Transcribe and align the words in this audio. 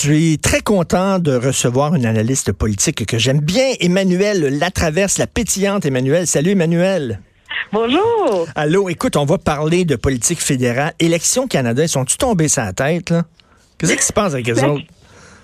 suis 0.00 0.38
très 0.38 0.60
content 0.60 1.18
de 1.18 1.34
recevoir 1.34 1.94
une 1.94 2.06
analyste 2.06 2.52
politique 2.52 3.04
que 3.04 3.18
j'aime 3.18 3.40
bien, 3.40 3.74
Emmanuel 3.80 4.58
Latraverse, 4.58 5.18
la 5.18 5.26
pétillante 5.26 5.84
Emmanuel. 5.84 6.26
Salut 6.26 6.52
Emmanuel. 6.52 7.20
Bonjour. 7.70 8.46
Allô, 8.54 8.88
écoute, 8.88 9.16
on 9.16 9.26
va 9.26 9.36
parler 9.36 9.84
de 9.84 9.96
politique 9.96 10.40
fédérale. 10.40 10.94
Élections 11.00 11.46
Canada, 11.46 11.82
ils 11.82 11.88
sont-tu 11.88 12.16
tombés 12.16 12.48
sa 12.48 12.72
tête, 12.72 13.10
là? 13.10 13.24
Qu'est-ce 13.76 13.94
qui 13.94 14.02
se 14.02 14.12
passe 14.14 14.32
avec 14.32 14.46
les 14.46 14.64
autres? 14.64 14.84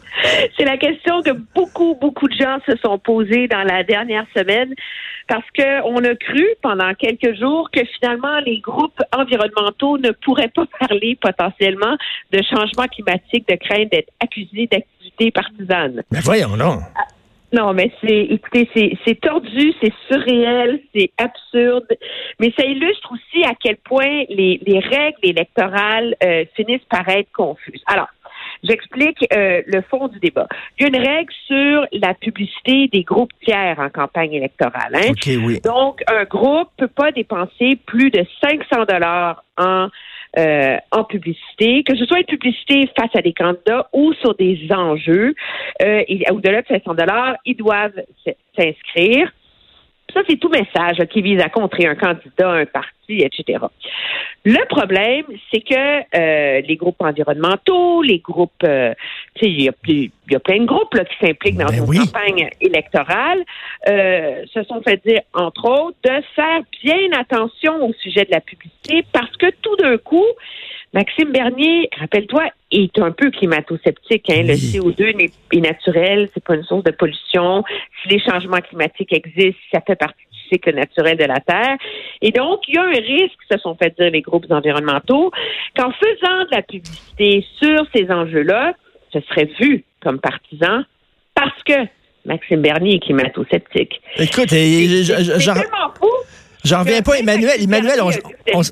C'est 0.57 0.65
la 0.65 0.79
question 0.79 1.21
que 1.21 1.33
beaucoup, 1.55 1.95
beaucoup 2.01 2.27
de 2.27 2.35
gens 2.35 2.57
se 2.67 2.77
sont 2.79 2.99
posés 2.99 3.49
dans 3.49 3.63
la 3.63 3.85
dernière 3.85 4.25
semaine 4.35 4.73
parce 5.29 5.47
qu'on 5.57 6.05
a 6.05 6.15
cru 6.15 6.47
pendant 6.63 6.93
quelques 6.95 7.39
jours 7.39 7.71
que 7.71 7.81
finalement 7.99 8.39
les 8.41 8.61
groupes 8.61 9.01
environnementaux 9.17 9.99
ne 9.99 10.11
pourraient 10.11 10.53
pas 10.55 10.67
parler 10.81 11.19
potentiellement 11.21 11.97
de 12.33 12.41
changement 12.43 12.87
climatique, 12.87 13.49
de 13.49 13.57
crainte 13.57 13.91
d'être 13.91 14.13
accusés 14.21 14.69
d'activités 14.71 15.31
partisanes. 15.31 16.03
Mais 16.11 16.21
voyons, 16.21 16.57
non. 16.57 16.79
Non, 17.53 17.73
mais 17.73 17.93
c'est, 18.01 18.23
écoutez, 18.31 18.69
c'est, 18.75 19.21
tordu, 19.21 19.73
c'est 19.81 19.93
surréel, 20.11 20.81
c'est 20.95 21.11
absurde, 21.17 21.87
mais 22.41 22.53
ça 22.59 22.65
illustre 22.65 23.13
aussi 23.13 23.45
à 23.45 23.55
quel 23.59 23.77
point 23.77 24.25
les, 24.29 24.61
règles 24.67 25.19
électorales 25.23 26.17
euh, 26.25 26.45
finissent 26.55 26.85
par 26.91 27.09
être 27.09 27.31
confuses. 27.33 27.83
Alors, 27.87 28.09
J'explique 28.63 29.27
euh, 29.33 29.63
le 29.67 29.83
fond 29.83 30.09
du 30.09 30.19
débat. 30.19 30.47
Il 30.79 30.83
y 30.83 30.85
a 30.87 30.89
une 30.89 31.07
règle 31.07 31.33
sur 31.47 31.87
la 31.93 32.15
publicité 32.15 32.89
des 32.93 33.03
groupes 33.03 33.33
tiers 33.45 33.79
en 33.79 33.91
campagne 33.91 34.33
électorale. 34.33 34.95
Hein? 34.95 35.13
oui. 35.45 35.61
Donc, 35.61 36.03
un 36.09 36.25
groupe 36.25 36.69
peut 36.77 36.89
pas 36.89 37.13
dépenser 37.13 37.79
plus 37.87 38.11
de 38.11 38.25
500 38.43 38.85
dollars 38.89 39.45
en 39.57 39.89
euh, 40.39 40.77
en 40.91 41.05
publicité, 41.05 41.83
que 41.83 41.97
ce 41.97 42.05
soit 42.05 42.19
une 42.19 42.27
publicité 42.27 42.91
face 42.95 43.09
à 43.15 43.23
des 43.23 43.33
candidats 43.33 43.89
ou 43.95 44.13
sur 44.13 44.35
des 44.35 44.69
enjeux, 44.71 45.35
euh, 45.83 46.03
au-delà 46.31 46.61
de 46.61 46.67
500 46.67 46.93
dollars, 46.93 47.37
ils 47.47 47.57
doivent 47.57 48.03
s'inscrire. 48.55 49.33
Ça, 50.17 50.23
c'est 50.27 50.41
tout 50.41 50.49
message 50.49 50.97
qui 51.11 51.21
vise 51.21 51.43
à 51.43 51.51
contrer 51.51 51.87
un 51.87 51.95
candidat, 51.95 52.51
un 52.51 52.65
parti, 52.65 53.21
etc. 53.21 53.59
Le 54.47 54.67
problème, 54.67 55.25
c'est 55.53 55.61
que 55.61 55.75
euh, 55.75 56.63
les 56.67 56.77
groupes 56.77 57.01
environnementaux, 57.01 58.01
les 58.01 58.21
groupes, 58.21 58.63
euh, 58.65 58.95
il 59.43 59.61
y, 59.61 59.69
a 59.69 59.73
plein 60.41 60.61
de 60.61 60.65
groupes 60.65 60.95
là, 60.95 61.05
qui 61.05 61.17
s'impliquent 61.21 61.59
dans 61.59 61.67
ben 61.67 61.85
une 61.85 61.99
campagne 61.99 62.49
électorale, 62.63 63.45
euh, 63.91 64.43
se 64.55 64.63
sont 64.63 64.81
fait 64.81 65.07
dire, 65.07 65.21
entre 65.35 65.69
autres, 65.69 65.99
de 66.05 66.23
faire 66.35 66.61
bien 66.83 67.13
attention 67.21 67.87
au 67.87 67.93
sujet 67.93 68.25
de 68.25 68.31
la 68.31 68.41
publicité 68.41 69.05
parce 69.13 69.37
que 69.37 69.51
tout 69.61 69.77
d'un 69.77 69.99
coup, 69.99 70.25
Maxime 70.95 71.31
Bernier, 71.31 71.91
rappelle-toi, 71.99 72.45
est 72.71 72.99
un 72.99 73.11
peu 73.11 73.31
climato-sceptique. 73.31 74.31
Hein? 74.31 74.45
Le 74.45 74.55
CO2 74.55 75.31
est, 75.53 75.61
naturel, 75.61 76.29
c'est 76.33 76.43
pas 76.43 76.55
une 76.55 76.65
source 76.65 76.85
de 76.85 76.91
pollution. 76.91 77.65
Si 78.03 78.09
les 78.09 78.21
changements 78.21 78.61
climatiques 78.61 79.13
existent, 79.13 79.61
ça 79.73 79.81
fait 79.87 79.97
partie 79.97 80.25
du 80.33 80.39
cycle 80.49 80.75
naturel 80.75 81.19
de 81.19 81.25
la 81.25 81.41
Terre. 81.41 81.77
Et 82.23 82.31
donc, 82.31 82.61
il 82.69 82.77
y 82.77 82.79
a 82.79 82.83
un 82.83 82.91
risque, 82.91 83.37
se 83.51 83.59
sont 83.59 83.75
fait 83.75 83.95
dire 83.99 84.11
les 84.11 84.23
groupes 84.23 84.47
environnementaux, 84.51 85.31
qu'en 85.77 85.91
faisant 85.93 86.45
de 86.45 86.51
la 86.53 86.63
publicité 86.63 87.45
sur 87.59 87.87
ces 87.95 88.11
enjeux-là, 88.11 88.75
ce 89.13 89.21
serait 89.21 89.51
vu 89.61 89.85
comme 90.01 90.19
partisan 90.21 90.83
parce 91.35 91.63
que 91.65 91.75
Maxime 92.25 92.63
Bernier 92.63 92.97
est 92.97 93.01
climato-sceptique. 93.01 94.01
Écoute, 94.19 94.49
j'en 96.65 96.81
reviens 96.81 97.03
pas, 97.03 97.19
Emmanuel. 97.19 97.63
Emmanuel, 97.63 98.01
on, 98.03 98.11
on 98.55 98.63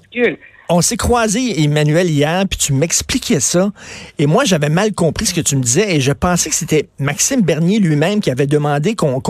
s'est 0.80 0.96
croisé, 0.96 1.62
Emmanuel, 1.62 2.08
hier, 2.08 2.44
puis 2.48 2.58
tu 2.58 2.72
m'expliquais 2.72 3.40
ça. 3.40 3.70
Et 4.18 4.26
moi, 4.26 4.44
j'avais 4.44 4.68
mal 4.68 4.92
compris 4.92 5.26
ce 5.26 5.34
que 5.34 5.40
tu 5.40 5.56
me 5.56 5.62
disais 5.62 5.96
et 5.96 6.00
je 6.00 6.12
pensais 6.12 6.50
que 6.50 6.56
c'était 6.56 6.88
Maxime 6.98 7.42
Bernier 7.42 7.78
lui-même 7.78 8.20
qui 8.20 8.30
avait 8.30 8.46
demandé 8.46 8.94
qu'on, 8.94 9.20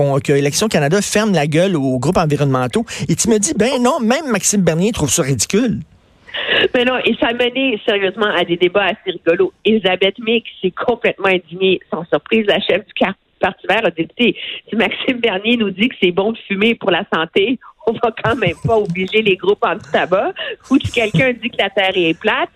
Canada 0.71 1.03
ferme 1.03 1.33
la 1.33 1.47
gueule 1.47 1.77
aux 1.77 1.99
groupes 1.99 2.17
environnementaux. 2.17 2.85
Et 3.09 3.17
tu 3.17 3.29
me 3.29 3.39
dis, 3.39 3.55
ben 3.55 3.83
non, 3.83 4.01
même 4.01 4.31
Maxime 4.31 4.63
Bernier 4.63 4.93
trouve 4.93 5.11
ça 5.11 5.23
ridicule. 5.23 5.81
Mais 6.75 6.85
non, 6.85 6.99
et 7.05 7.15
ça 7.21 7.29
a 7.29 7.33
mené 7.33 7.81
sérieusement 7.87 8.33
à 8.35 8.45
des 8.45 8.57
débats 8.57 8.87
assez 8.87 9.13
rigolos. 9.13 9.53
Elisabeth 9.65 10.19
Mick 10.19 10.45
s'est 10.61 10.73
complètement 10.73 11.29
indignée, 11.29 11.81
sans 11.91 12.05
surprise, 12.07 12.47
la 12.47 12.61
chef 12.61 12.85
du 12.87 12.93
Parti 13.41 13.67
vert 13.69 13.85
a 13.85 13.91
dit, 13.91 14.09
si 14.19 14.77
Maxime 14.77 15.19
Bernier 15.19 15.57
nous 15.57 15.71
dit 15.71 15.89
que 15.89 15.97
c'est 16.03 16.13
bon 16.13 16.33
de 16.33 16.39
fumer 16.49 16.75
pour 16.75 16.91
la 16.91 17.05
santé, 17.15 17.59
on 17.87 17.93
va 17.93 18.11
quand 18.23 18.37
même 18.37 18.57
pas 18.65 18.77
obliger 18.77 19.23
les 19.23 19.37
groupes 19.37 19.65
anti-tabac 19.65 20.33
ou 20.71 20.79
si 20.79 20.93
quelqu'un 20.93 21.33
dit 21.33 21.51
que 21.51 21.59
la 21.59 21.71
Terre 21.71 21.93
est 21.95 22.19
plate. 22.19 22.51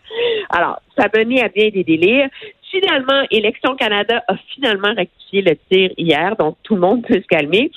Alors, 0.50 0.81
ça 0.97 1.06
mené 1.15 1.43
à 1.43 1.49
bien 1.49 1.69
des 1.71 1.84
délires. 1.84 2.28
Finalement, 2.71 3.22
Élection 3.31 3.77
Canada 3.77 4.22
a 4.28 4.34
finalement 4.55 4.93
rectifié 4.94 5.41
le 5.41 5.56
tir 5.71 5.91
hier, 5.97 6.37
donc 6.37 6.56
tout 6.65 6.75
le 6.75 6.83
monde 6.83 7.03
peut 7.06 7.15
se 7.15 7.27
calmer. 7.27 7.71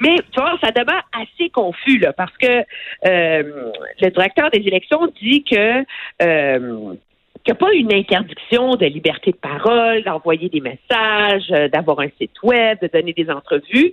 Mais 0.00 0.16
tu 0.32 0.40
vois, 0.40 0.56
ça 0.62 0.70
demeure 0.70 1.02
assez 1.12 1.50
confus 1.50 1.98
là, 1.98 2.14
parce 2.14 2.34
que 2.38 2.46
euh, 3.06 3.72
le 4.00 4.10
directeur 4.10 4.50
des 4.50 4.60
élections 4.60 5.06
dit 5.20 5.44
que 5.44 5.84
euh, 6.22 6.94
qu'il 7.48 7.54
n'y 7.54 7.58
a 7.58 7.66
pas 7.66 7.74
une 7.74 7.94
interdiction 7.94 8.76
de 8.76 8.84
liberté 8.86 9.32
de 9.32 9.36
parole, 9.36 10.02
d'envoyer 10.04 10.48
des 10.50 10.60
messages, 10.60 11.50
euh, 11.50 11.68
d'avoir 11.68 12.00
un 12.00 12.08
site 12.20 12.42
web, 12.42 12.78
de 12.82 12.88
donner 12.92 13.14
des 13.14 13.30
entrevues. 13.30 13.92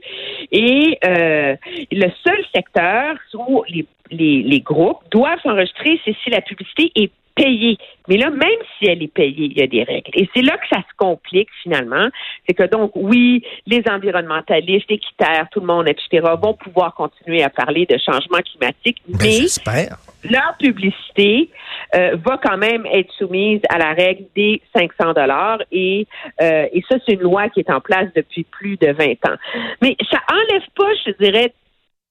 Et 0.52 0.98
euh, 1.06 1.56
le 1.92 2.10
seul 2.26 2.44
secteur 2.54 3.16
où 3.34 3.64
les, 3.70 3.86
les, 4.12 4.44
les 4.44 4.60
groupes 4.62 5.00
doivent 5.12 5.40
s'enregistrer, 5.42 6.00
c'est 6.06 6.16
si 6.24 6.30
la 6.30 6.42
publicité 6.42 6.92
est 6.96 7.12
payée. 7.36 7.78
Mais 8.08 8.18
là, 8.18 8.30
même 8.30 8.60
si 8.78 8.88
elle 8.88 9.04
est 9.04 9.14
payée, 9.14 9.46
il 9.52 9.58
y 9.58 9.62
a 9.62 9.68
des 9.68 9.84
règles. 9.84 10.12
Et 10.14 10.30
c'est 10.34 10.42
là 10.42 10.58
que 10.58 10.68
ça 10.72 10.82
se 10.82 10.96
complique 10.98 11.50
finalement. 11.62 12.08
C'est 12.48 12.56
que 12.56 12.64
donc, 12.64 12.92
oui, 12.96 13.44
les 13.68 13.84
environnementalistes, 13.90 14.90
équitaires, 14.90 15.48
tout 15.52 15.60
le 15.60 15.68
monde, 15.68 15.88
etc., 15.90 16.26
vont 16.42 16.54
pouvoir 16.54 16.94
continuer 16.96 17.44
à 17.44 17.50
parler 17.50 17.86
de 17.86 17.98
changement 17.98 18.40
climatique, 18.40 19.02
ben, 19.08 19.18
mais 19.22 19.90
leur 20.24 20.56
publicité 20.58 21.50
euh, 21.96 22.16
va 22.26 22.40
quand 22.42 22.58
même 22.58 22.86
être 22.88 23.12
soumise 23.14 23.62
à 23.70 23.78
la 23.78 23.94
règle 23.94 24.26
des 24.36 24.62
500 24.76 25.14
dollars 25.14 25.60
et, 25.72 26.08
euh, 26.42 26.68
et 26.72 26.84
ça, 26.90 26.98
c'est 27.06 27.14
une 27.14 27.22
loi 27.22 27.50
qui 27.50 27.60
est 27.60 27.70
en 27.70 27.82
place 27.82 28.08
depuis 28.16 28.44
plus 28.44 28.78
de 28.78 28.92
20 28.92 29.04
ans. 29.30 29.38
Mais 29.82 29.96
ça 30.10 30.20
enlève 30.32 30.68
pas, 30.76 30.90
je 31.06 31.12
dirais, 31.24 31.54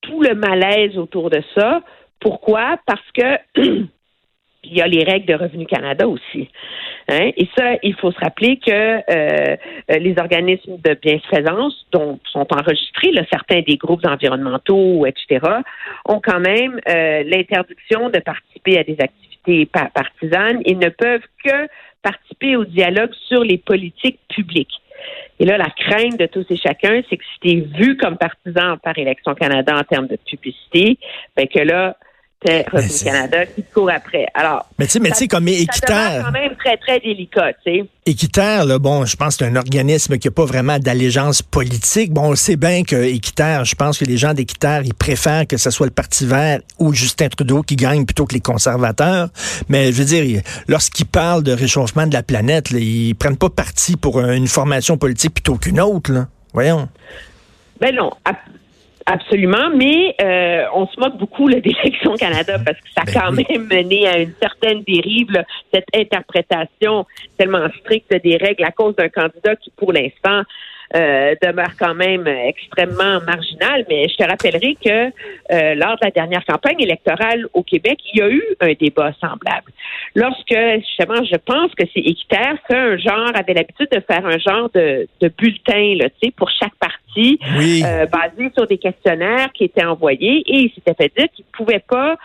tout 0.04 0.20
le 0.20 0.34
malaise 0.34 0.97
autour 0.98 1.31
de 1.31 1.42
ça. 1.56 1.82
Pourquoi? 2.20 2.78
Parce 2.87 3.10
que 3.12 3.38
il 4.65 4.75
y 4.75 4.81
a 4.81 4.87
les 4.87 5.04
règles 5.04 5.26
de 5.26 5.34
Revenu 5.34 5.66
Canada 5.66 6.09
aussi. 6.09 6.48
Hein? 7.09 7.31
Et 7.37 7.48
ça, 7.56 7.75
il 7.82 7.94
faut 7.94 8.12
se 8.12 8.19
rappeler 8.19 8.56
que 8.56 8.70
euh, 8.70 9.56
les 9.88 10.14
organismes 10.19 10.78
de 10.78 10.94
bienfaisance 10.94 11.87
dont 11.93 12.19
sont 12.32 12.47
enregistrés, 12.50 13.12
certains 13.31 13.60
des 13.60 13.76
groupes 13.76 14.06
environnementaux, 14.06 15.04
etc., 15.06 15.41
ont 16.06 16.20
quand 16.20 16.41
même 16.41 16.81
euh, 16.88 17.22
l'interdiction 17.25 18.09
de 18.09 18.20
participer 18.20 18.78
à 18.78 18.84
des 18.84 18.97
activités 18.98 19.66
partisanes 19.66 20.60
et 20.64 20.75
ne 20.75 20.88
peuvent 20.88 21.26
que 21.44 21.69
participer 22.03 22.56
au 22.56 22.64
dialogue 22.64 23.12
sur 23.28 23.43
les 23.43 23.59
politiques 23.59 24.20
publiques. 24.28 24.81
Et 25.41 25.44
là, 25.44 25.59
la 25.59 25.70
crainte 25.70 26.19
de 26.19 26.26
tous 26.26 26.47
et 26.50 26.56
chacun, 26.56 27.03
c'est 27.09 27.16
que 27.16 27.25
si 27.25 27.41
tu 27.41 27.50
es 27.50 27.60
vu 27.78 27.97
comme 27.97 28.16
partisan 28.16 28.76
par 28.78 28.97
Élection 28.98 29.34
Canada 29.34 29.75
en 29.76 29.82
termes 29.82 30.06
de 30.06 30.16
publicité, 30.16 30.98
ben 31.37 31.47
que 31.48 31.60
là, 31.60 31.97
Revenu 32.44 33.05
Canada 33.05 33.47
qui 33.47 33.62
court 33.62 33.91
après. 33.91 34.27
Alors, 34.34 34.66
mais 34.78 34.87
tu 34.87 34.93
sais, 34.93 35.00
mais 35.00 35.10
tu 35.10 35.16
sais, 35.16 35.28
comme 35.28 35.49
Équiterre. 35.49 36.12
C'est 36.16 36.22
quand 36.22 36.32
même 36.32 36.55
très, 36.56 36.77
très 36.77 37.00
délicat, 37.00 37.53
tu 37.65 37.72
sais. 37.72 37.84
Équiterre, 38.06 38.66
là, 38.66 38.78
bon, 38.78 39.06
je 39.06 39.16
pense 39.16 39.37
que 39.37 39.44
c'est 39.44 39.50
un 39.50 39.56
organisme 39.56 40.19
qui 40.19 40.28
n'a 40.28 40.32
pas 40.32 40.44
vraiment 40.44 40.78
d'allégeance 40.78 41.41
politique. 41.41 42.12
Bon, 42.12 42.32
on 42.32 42.34
sait 42.34 42.56
bien 42.56 42.82
que 42.82 42.97
Équiterre, 42.97 43.65
je 43.65 43.75
pense 43.75 43.99
que 43.99 44.05
les 44.05 44.19
gens 44.19 44.34
d'Équiterre, 44.34 44.82
ils 44.84 44.94
préfèrent 44.94 45.47
que 45.47 45.56
ce 45.56 45.71
soit 45.71 45.87
le 45.87 45.93
Parti 45.93 46.27
vert 46.27 46.60
ou 46.78 46.93
Justin 46.93 47.28
Trudeau 47.28 47.62
qui 47.62 47.77
gagne 47.77 48.05
plutôt 48.05 48.27
que 48.27 48.34
les 48.34 48.41
conservateurs. 48.41 49.28
Mais 49.69 49.93
je 49.93 49.99
veux 49.99 50.05
dire, 50.05 50.43
lorsqu'ils 50.69 51.06
parlent 51.06 51.43
de 51.43 51.53
réchauffement 51.53 52.06
de 52.06 52.12
la 52.12 52.22
planète, 52.22 52.71
là, 52.71 52.78
ils 52.78 53.15
prennent 53.15 53.38
pas 53.38 53.50
parti 53.50 53.97
pour 53.97 54.21
une 54.21 54.49
formation 54.49 54.99
politique 54.99 55.35
plutôt 55.35 55.56
qu'une 55.56 55.81
autre, 55.81 56.12
là. 56.12 56.29
Voyons. 56.52 56.88
Ben 57.81 57.94
non, 57.94 58.11
Absolument, 59.06 59.69
mais 59.75 60.15
euh, 60.23 60.65
on 60.75 60.87
se 60.87 60.99
moque 60.99 61.19
beaucoup 61.19 61.49
d'Élection 61.51 62.15
Canada 62.15 62.59
parce 62.65 62.79
que 62.79 62.89
ça 62.95 63.03
a 63.03 63.05
ben 63.05 63.12
quand 63.12 63.33
même 63.33 63.67
mené 63.67 64.06
à 64.06 64.19
une 64.19 64.33
certaine 64.41 64.83
dérive, 64.83 65.45
cette 65.73 65.89
interprétation 65.95 67.05
tellement 67.37 67.69
stricte 67.81 68.15
des 68.23 68.37
règles 68.39 68.65
à 68.65 68.71
cause 68.71 68.97
d'un 68.97 69.11
candidat 69.11 69.56
qui, 69.56 69.71
pour 69.77 69.93
l'instant, 69.93 70.43
euh, 70.95 71.35
demeure 71.43 71.73
quand 71.79 71.95
même 71.95 72.27
extrêmement 72.27 73.21
marginal. 73.27 73.85
Mais 73.89 74.09
je 74.09 74.17
te 74.17 74.25
rappellerai 74.25 74.77
que 74.83 75.06
euh, 75.53 75.75
lors 75.75 75.97
de 75.97 76.05
la 76.05 76.11
dernière 76.11 76.45
campagne 76.45 76.81
électorale 76.81 77.47
au 77.53 77.62
Québec, 77.62 77.99
il 78.12 78.21
y 78.21 78.23
a 78.23 78.31
eu 78.31 78.43
un 78.61 78.73
débat 78.73 79.12
semblable. 79.21 79.73
Lorsque, 80.15 80.55
justement, 80.81 81.23
je 81.25 81.37
pense 81.37 81.75
que 81.75 81.85
c'est 81.93 82.01
équitaire, 82.01 82.56
fait 82.69 82.77
un 82.77 82.97
genre, 82.97 83.33
avait 83.35 83.55
l'habitude 83.55 83.89
de 83.91 84.01
faire 84.01 84.25
un 84.25 84.39
genre 84.39 84.71
de, 84.73 85.09
de 85.21 85.29
bulletin 85.37 85.97
là, 85.99 86.09
pour 86.37 86.51
chaque 86.51 86.75
parti 86.77 87.04
euh, 87.16 88.06
basé 88.06 88.50
sur 88.56 88.66
des 88.66 88.78
questionnaires 88.78 89.52
qui 89.52 89.64
étaient 89.64 89.84
envoyés 89.84 90.43
et 90.46 90.61
il 90.61 90.72
s'était 90.75 90.94
fait 90.94 91.12
dire 91.16 91.28
qu'il 91.32 91.44
ne 91.44 91.56
pouvait 91.56 91.84
pas 91.87 92.16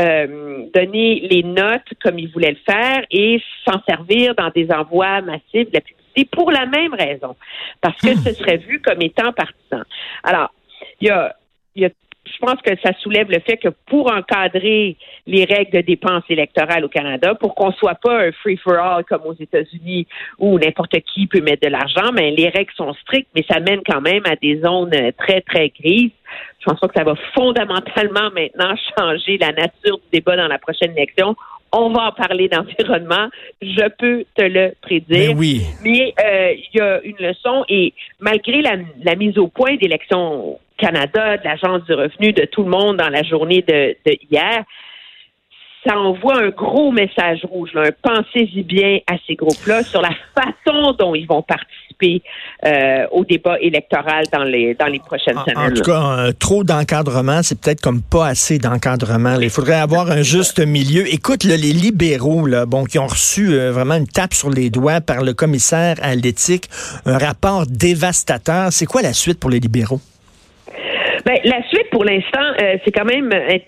euh, 0.00 0.64
donner 0.74 1.26
les 1.30 1.42
notes 1.42 1.88
comme 2.02 2.18
il 2.18 2.30
voulait 2.30 2.50
le 2.50 2.72
faire 2.72 3.04
et 3.10 3.42
s'en 3.66 3.80
servir 3.88 4.34
dans 4.34 4.50
des 4.50 4.70
envois 4.70 5.20
massifs 5.22 5.70
de 5.70 5.74
la 5.74 5.80
publicité 5.80 6.24
pour 6.32 6.50
la 6.50 6.66
même 6.66 6.94
raison, 6.94 7.36
parce 7.80 8.00
que 8.00 8.14
hmm. 8.14 8.22
ce 8.24 8.32
serait 8.34 8.56
vu 8.56 8.80
comme 8.80 9.00
étant 9.02 9.32
partisan. 9.32 9.84
Alors, 10.24 10.52
il 11.00 11.08
y 11.08 11.10
a, 11.10 11.36
il 11.76 11.82
y 11.82 11.86
a 11.86 11.90
je 12.32 12.38
pense 12.38 12.60
que 12.62 12.70
ça 12.82 12.92
soulève 13.00 13.30
le 13.30 13.40
fait 13.40 13.56
que 13.56 13.68
pour 13.86 14.12
encadrer 14.12 14.96
les 15.26 15.44
règles 15.44 15.72
de 15.72 15.80
dépenses 15.80 16.24
électorales 16.28 16.84
au 16.84 16.88
Canada, 16.88 17.34
pour 17.34 17.54
qu'on 17.54 17.72
soit 17.72 17.94
pas 17.96 18.26
un 18.26 18.32
free-for-all 18.32 19.04
comme 19.04 19.22
aux 19.24 19.34
États-Unis 19.34 20.06
où 20.38 20.58
n'importe 20.58 20.96
qui 21.12 21.26
peut 21.26 21.40
mettre 21.40 21.66
de 21.66 21.70
l'argent, 21.70 22.12
mais 22.14 22.30
les 22.30 22.48
règles 22.48 22.72
sont 22.76 22.92
strictes, 22.94 23.28
mais 23.34 23.44
ça 23.48 23.60
mène 23.60 23.80
quand 23.86 24.00
même 24.00 24.22
à 24.26 24.36
des 24.36 24.60
zones 24.60 25.12
très, 25.18 25.40
très 25.42 25.70
grises. 25.70 26.10
Je 26.60 26.64
pense 26.64 26.80
pas 26.80 26.88
que 26.88 26.94
ça 26.94 27.04
va 27.04 27.14
fondamentalement 27.34 28.30
maintenant 28.34 28.74
changer 28.98 29.38
la 29.38 29.52
nature 29.52 29.98
du 29.98 30.08
débat 30.12 30.36
dans 30.36 30.48
la 30.48 30.58
prochaine 30.58 30.92
élection. 30.92 31.36
On 31.72 31.90
va 31.90 32.08
en 32.08 32.12
parler 32.12 32.48
d'environnement, 32.52 33.28
je 33.60 33.88
peux 33.98 34.24
te 34.34 34.42
le 34.42 34.72
prédire. 34.80 35.34
Mais 35.34 35.34
oui. 35.34 35.62
Mais 35.84 36.14
euh, 36.24 36.52
il 36.54 36.78
y 36.78 36.80
a 36.80 37.00
une 37.02 37.16
leçon 37.18 37.64
et 37.68 37.92
malgré 38.20 38.62
la, 38.62 38.76
la 39.02 39.14
mise 39.14 39.36
au 39.38 39.48
point 39.48 39.76
d'élections 39.76 40.58
Canada, 40.78 41.36
de 41.36 41.44
l'Agence 41.44 41.84
du 41.84 41.92
revenu, 41.92 42.32
de 42.32 42.44
tout 42.44 42.62
le 42.62 42.70
monde 42.70 42.96
dans 42.96 43.08
la 43.08 43.22
journée 43.22 43.62
de, 43.66 43.96
hier, 44.30 44.64
ça 45.86 45.96
envoie 45.96 46.38
un 46.38 46.48
gros 46.48 46.90
message 46.90 47.40
rouge, 47.44 47.70
un 47.74 47.90
pensez-y 48.02 48.62
bien 48.62 48.98
à 49.06 49.14
ces 49.26 49.34
groupes-là 49.34 49.82
sur 49.84 50.02
la 50.02 50.10
façon 50.34 50.92
dont 50.98 51.14
ils 51.14 51.26
vont 51.26 51.42
participer 51.42 52.20
euh, 52.66 53.06
au 53.12 53.24
débat 53.24 53.58
électoral 53.60 54.24
dans 54.32 54.42
les 54.42 54.74
dans 54.74 54.86
les 54.86 54.98
prochaines 54.98 55.38
semaines. 55.46 55.72
En 55.72 55.74
tout 55.74 55.82
cas, 55.82 56.32
trop 56.38 56.64
d'encadrement, 56.64 57.42
c'est 57.42 57.60
peut-être 57.60 57.80
comme 57.80 58.02
pas 58.02 58.26
assez 58.26 58.58
d'encadrement. 58.58 59.36
Il 59.40 59.50
faudrait 59.50 59.80
avoir 59.80 60.10
un 60.10 60.22
juste 60.22 60.58
milieu. 60.58 61.06
Écoute, 61.12 61.44
les 61.44 61.56
libéraux, 61.56 62.46
là, 62.46 62.66
bon, 62.66 62.84
qui 62.84 62.98
ont 62.98 63.06
reçu 63.06 63.52
euh, 63.52 63.70
vraiment 63.70 63.94
une 63.94 64.08
tape 64.08 64.34
sur 64.34 64.50
les 64.50 64.70
doigts 64.70 65.00
par 65.00 65.22
le 65.22 65.32
commissaire 65.32 65.96
à 66.02 66.14
l'éthique, 66.16 66.68
un 67.06 67.18
rapport 67.18 67.66
dévastateur. 67.66 68.72
C'est 68.72 68.86
quoi 68.86 69.02
la 69.02 69.12
suite 69.12 69.38
pour 69.38 69.50
les 69.50 69.60
libéraux? 69.60 70.00
Ben, 71.24 71.38
la 71.44 71.62
suite, 71.68 71.90
pour 71.90 72.04
l'instant, 72.04 72.52
euh, 72.60 72.76
c'est 72.84 72.92
quand 72.92 73.04
même 73.04 73.30
euh, 73.32 73.58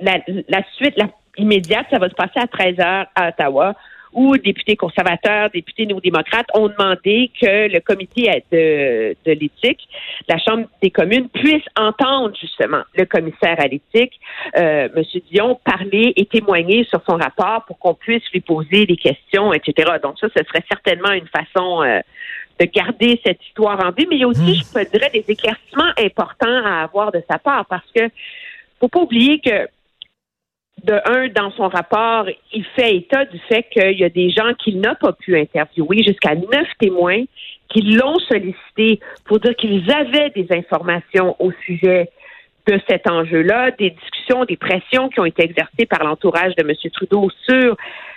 la, 0.00 0.62
suite 0.76 0.94
la, 0.96 1.08
immédiate. 1.36 1.86
Ça 1.90 1.98
va 1.98 2.08
se 2.08 2.14
passer 2.14 2.38
à 2.38 2.46
13 2.46 2.80
heures 2.80 3.06
à 3.14 3.28
Ottawa 3.28 3.74
où 4.14 4.36
députés 4.36 4.76
conservateurs, 4.76 5.50
députés 5.50 5.86
néo-démocrates 5.86 6.46
ont 6.54 6.68
demandé 6.68 7.30
que 7.40 7.68
le 7.68 7.80
comité 7.80 8.44
de, 8.52 9.16
de 9.26 9.32
l'éthique, 9.32 9.88
la 10.28 10.38
Chambre 10.38 10.66
des 10.80 10.90
communes, 10.90 11.28
puisse 11.28 11.64
entendre 11.76 12.34
justement 12.40 12.82
le 12.96 13.04
commissaire 13.06 13.56
à 13.58 13.66
l'éthique, 13.66 14.12
euh, 14.56 14.88
M. 14.94 15.02
Dion, 15.30 15.58
parler 15.64 16.12
et 16.16 16.26
témoigner 16.26 16.84
sur 16.84 17.02
son 17.08 17.16
rapport 17.16 17.64
pour 17.66 17.78
qu'on 17.78 17.94
puisse 17.94 18.22
lui 18.32 18.40
poser 18.40 18.86
des 18.86 18.96
questions, 18.96 19.52
etc. 19.52 19.94
Donc 20.02 20.18
ça, 20.20 20.28
ce 20.34 20.44
serait 20.44 20.64
certainement 20.68 21.12
une 21.12 21.26
façon 21.26 21.82
euh, 21.82 21.98
de 22.60 22.66
garder 22.66 23.20
cette 23.24 23.44
histoire 23.46 23.84
en 23.84 23.90
vie, 23.90 24.06
mais 24.08 24.16
il 24.16 24.20
y 24.20 24.24
a 24.24 24.28
aussi, 24.28 24.40
hmm. 24.40 24.54
je 24.54 24.72
peux 24.72 24.98
dire, 24.98 25.08
des 25.12 25.24
éclaircissements 25.26 25.92
importants 25.98 26.64
à 26.64 26.82
avoir 26.82 27.12
de 27.12 27.22
sa 27.28 27.38
part 27.38 27.66
parce 27.66 27.90
que 27.94 28.08
faut 28.80 28.88
pas 28.88 29.00
oublier 29.00 29.40
que 29.40 29.68
de 30.84 31.00
un, 31.06 31.28
dans 31.28 31.50
son 31.52 31.68
rapport, 31.68 32.26
il 32.52 32.64
fait 32.76 32.96
état 32.96 33.24
du 33.24 33.38
fait 33.48 33.64
qu'il 33.70 33.98
y 33.98 34.04
a 34.04 34.10
des 34.10 34.30
gens 34.30 34.52
qu'il 34.54 34.80
n'a 34.80 34.94
pas 34.94 35.12
pu 35.12 35.38
interviewer, 35.38 36.02
jusqu'à 36.02 36.34
neuf 36.34 36.68
témoins 36.78 37.24
qui 37.68 37.80
l'ont 37.80 38.18
sollicité 38.18 39.00
pour 39.24 39.40
dire 39.40 39.56
qu'ils 39.56 39.90
avaient 39.90 40.30
des 40.30 40.46
informations 40.50 41.34
au 41.38 41.52
sujet 41.64 42.10
de 42.66 42.80
cet 42.88 43.10
enjeu-là, 43.10 43.70
des 43.72 43.90
discussions, 43.90 44.44
des 44.44 44.56
pressions 44.56 45.08
qui 45.08 45.20
ont 45.20 45.24
été 45.24 45.44
exercées 45.44 45.86
par 45.86 46.02
l'entourage 46.04 46.54
de 46.56 46.62
M. 46.62 46.74
Trudeau 46.92 47.30
sur 47.48 47.76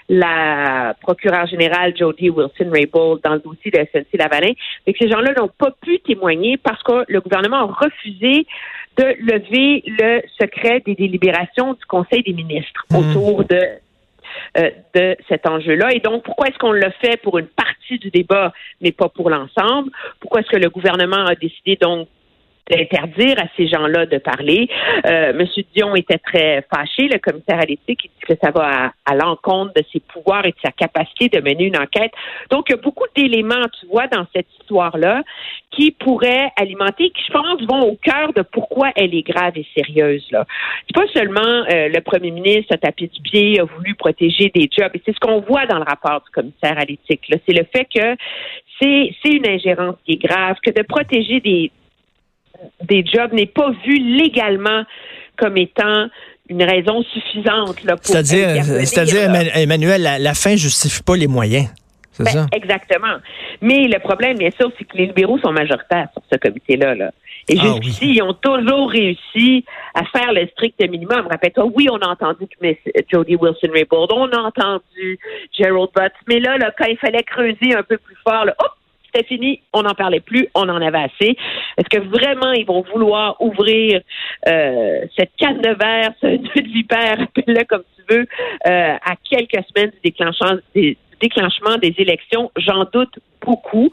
la 0.10 0.96
procureure 1.02 1.48
générale 1.48 1.94
Jody 1.98 2.30
Wilson-Raybould 2.30 3.22
dans 3.24 3.34
le 3.34 3.40
dossier 3.40 3.72
de 3.72 3.78
SNC 3.78 4.08
Lavalin, 4.14 4.54
mais 4.86 4.94
que 4.94 5.00
ces 5.00 5.10
gens-là 5.10 5.34
n'ont 5.38 5.50
pas 5.50 5.72
pu 5.82 6.00
témoigner 6.00 6.58
parce 6.58 6.82
que 6.84 7.04
le 7.08 7.20
gouvernement 7.20 7.58
a 7.58 7.86
refusé 7.86 8.46
de 8.98 9.04
lever 9.20 9.84
le 9.86 10.22
secret 10.40 10.82
des 10.86 10.96
délibérations 10.96 11.74
du 11.74 11.86
Conseil 11.86 12.24
des 12.24 12.34
ministres 12.34 12.86
mmh. 12.90 12.96
autour 12.96 13.44
de 13.44 13.60
euh, 14.58 14.70
de 14.94 15.16
cet 15.28 15.48
enjeu-là. 15.48 15.94
Et 15.94 16.00
donc, 16.00 16.24
pourquoi 16.24 16.48
est-ce 16.48 16.58
qu'on 16.58 16.72
le 16.72 16.92
fait 17.02 17.18
pour 17.22 17.38
une 17.38 17.48
partie 17.48 17.98
du 17.98 18.10
débat, 18.10 18.54
mais 18.82 18.92
pas 18.92 19.10
pour 19.10 19.30
l'ensemble? 19.30 19.92
Pourquoi 20.20 20.42
est-ce 20.42 20.50
que 20.50 20.58
le 20.58 20.70
gouvernement 20.70 21.26
a 21.26 21.36
décidé 21.36 21.78
donc 21.80 22.08
d'interdire 22.70 23.36
à 23.40 23.48
ces 23.56 23.68
gens-là 23.68 24.06
de 24.06 24.18
parler. 24.18 24.70
Euh, 25.06 25.34
Monsieur 25.34 25.64
Dion 25.76 25.96
était 25.96 26.18
très 26.18 26.66
fâché, 26.74 27.08
le 27.08 27.20
commissaire 27.20 27.60
à 27.60 27.66
l'éthique, 27.66 28.06
il 28.06 28.10
dit 28.10 28.26
que 28.28 28.34
ça 28.42 28.52
va 28.52 28.92
à, 29.06 29.16
l'encontre 29.16 29.74
de 29.76 29.84
ses 29.92 30.00
pouvoirs 30.00 30.46
et 30.46 30.52
de 30.52 30.58
sa 30.64 30.72
capacité 30.72 31.30
de 31.30 31.42
mener 31.42 31.66
une 31.66 31.78
enquête. 31.78 32.12
Donc, 32.50 32.66
il 32.70 32.74
y 32.74 32.76
a 32.76 32.82
beaucoup 32.82 33.06
d'éléments, 33.16 33.68
tu 33.80 33.88
vois, 33.88 34.08
dans 34.08 34.26
cette 34.36 34.48
histoire-là 34.60 35.24
qui 35.72 35.92
pourraient 35.92 36.52
alimenter, 36.60 37.10
qui, 37.12 37.24
je 37.28 37.34
pense, 37.34 37.62
vont 37.68 37.90
au 37.90 37.96
cœur 37.96 38.34
de 38.34 38.42
pourquoi 38.42 38.92
elle 38.96 39.14
est 39.14 39.28
grave 39.28 39.54
et 39.56 39.66
sérieuse. 39.76 40.26
Là, 40.32 40.46
c'est 40.88 40.96
pas 40.96 41.08
seulement 41.14 41.42
euh, 41.42 41.90
le 41.90 42.00
premier 42.02 42.32
ministre 42.32 42.74
a 42.74 42.78
tapé 42.78 43.08
du 43.08 43.22
pied, 43.22 43.60
a 43.60 43.64
voulu 43.64 43.96
protéger 43.96 44.52
des 44.54 44.70
jobs, 44.72 44.92
et 44.94 45.02
c'est 45.06 45.14
ce 45.14 45.20
qu'on 45.20 45.42
voit 45.42 45.66
dans 45.66 45.78
le 45.78 45.84
rapport 45.84 46.22
du 46.22 46.30
commissaire 46.32 46.78
à 46.78 46.86
l'éthique. 46.86 47.22
C'est 47.28 47.54
le 47.54 47.66
fait 47.74 47.88
que 47.94 48.16
c'est 48.80 49.14
une 49.26 49.48
ingérence 49.48 49.96
qui 50.06 50.14
est 50.14 50.24
grave, 50.24 50.58
que 50.64 50.72
de 50.72 50.84
protéger 50.84 51.40
des, 51.40 51.72
des 52.84 53.06
jobs 53.06 53.34
n'est 53.34 53.46
pas 53.46 53.72
vu 53.86 53.98
légalement 53.98 54.84
comme 55.38 55.58
étant 55.58 56.08
une 56.50 56.64
raison 56.64 57.04
suffisante 57.04 57.84
là, 57.84 57.98
pour 57.98 58.06
C'est-à-dire, 58.06 58.64
c'est-à-dire 58.64 59.30
Emmanuel, 59.56 60.02
la, 60.02 60.20
la, 60.20 60.34
fin 60.34 60.56
justifie 60.56 61.04
pas 61.04 61.16
les 61.16 61.28
moyens. 61.28 61.68
C'est 62.12 62.24
ben, 62.24 62.32
ça? 62.32 62.46
Exactement. 62.52 63.18
Mais 63.62 63.88
le 63.88 64.00
problème, 64.00 64.38
bien 64.38 64.50
sûr, 64.58 64.72
c'est 64.78 64.86
que 64.86 64.98
les 64.98 65.08
libéraux 65.08 65.38
sont 65.40 65.52
majoritaires 65.52 66.08
sur 66.14 66.24
ce 66.32 66.38
comité-là. 66.38 66.96
Là. 66.96 67.12
Et 67.50 67.58
ah 67.60 67.64
jusqu'ici, 67.64 68.14
ils 68.16 68.22
ont 68.22 68.34
toujours 68.34 68.90
réussi 68.90 69.64
à 69.94 70.04
faire 70.06 70.34
le 70.34 70.48
strict 70.48 70.80
minimum. 70.90 71.28
Rappelle-toi, 71.30 71.66
oui, 71.76 71.88
on 71.90 71.98
a 71.98 72.08
entendu 72.08 72.48
Jody 73.12 73.36
Wilson-Raybould, 73.36 74.12
on 74.12 74.30
a 74.30 74.40
entendu 74.40 75.20
Gerald 75.58 75.90
Butts, 75.96 76.14
mais 76.28 76.40
là, 76.40 76.58
là, 76.58 76.72
quand 76.78 76.86
il 76.86 76.98
fallait 76.98 77.24
creuser 77.24 77.74
un 77.76 77.84
peu 77.84 77.98
plus 77.98 78.18
fort, 78.28 78.46
là, 78.46 78.56
hop, 78.60 78.72
c'était 79.18 79.28
fini, 79.28 79.62
on 79.74 79.84
n'en 79.84 79.94
parlait 79.94 80.20
plus, 80.20 80.48
on 80.56 80.68
en 80.70 80.82
avait 80.82 80.98
assez. 80.98 81.38
Est-ce 81.78 81.90
que 81.90 82.00
vraiment 82.00 82.52
ils 82.52 82.66
vont 82.66 82.84
vouloir 82.94 83.40
ouvrir 83.42 84.02
euh, 84.48 85.02
cette 85.18 85.32
canne 85.38 85.62
de 85.62 85.70
verre, 85.70 86.12
ce 86.22 86.28
nœud 86.28 86.38
de 86.56 86.74
vipère, 86.74 87.22
appelle-le 87.22 87.64
comme 87.66 87.84
tu 87.96 88.16
veux, 88.16 88.26
euh, 88.68 88.96
à 89.04 89.16
quelques 89.30 89.64
semaines 89.70 89.92
du 89.92 90.00
déclenchement 90.04 90.58
des, 90.76 90.98
déclenchement 91.20 91.78
des 91.78 91.96
élections, 91.98 92.52
j'en 92.58 92.86
doute 92.92 93.20
beaucoup. 93.42 93.90